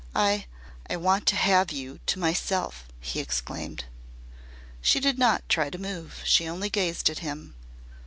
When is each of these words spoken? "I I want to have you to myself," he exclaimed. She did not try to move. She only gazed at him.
"I 0.15 0.47
I 0.89 0.95
want 0.95 1.27
to 1.27 1.35
have 1.35 1.71
you 1.71 1.99
to 2.07 2.17
myself," 2.17 2.87
he 2.99 3.19
exclaimed. 3.19 3.85
She 4.81 4.99
did 4.99 5.19
not 5.19 5.47
try 5.47 5.69
to 5.69 5.77
move. 5.77 6.21
She 6.25 6.49
only 6.49 6.71
gazed 6.71 7.07
at 7.11 7.19
him. 7.19 7.53